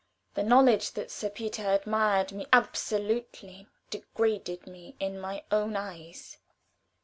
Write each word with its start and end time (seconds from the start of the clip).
The 0.33 0.41
knowledge 0.41 0.93
that 0.93 1.11
Sir 1.11 1.29
Peter 1.29 1.73
admired 1.73 2.31
me 2.31 2.47
absolutely 2.51 3.67
degraded 3.91 4.65
me 4.65 4.95
in 4.99 5.19
my 5.21 5.43
own 5.51 5.75
eyes. 5.75 6.39